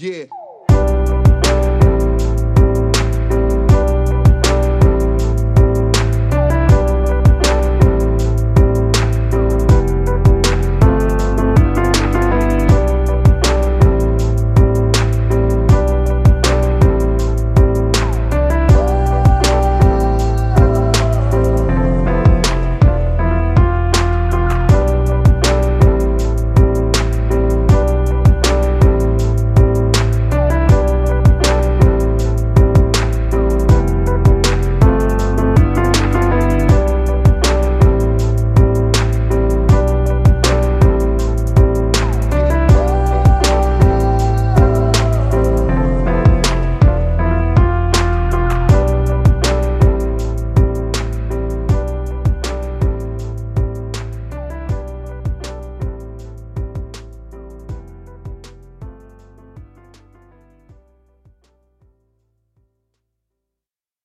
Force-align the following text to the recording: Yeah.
Yeah. 0.00 0.39